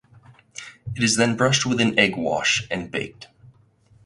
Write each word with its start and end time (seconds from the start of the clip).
It 0.95 1.03
is 1.03 1.15
then 1.15 1.35
brushed 1.37 1.63
with 1.63 1.79
an 1.79 1.99
egg 1.99 2.15
wash 2.17 2.65
and 2.71 2.89
baked. 2.89 3.27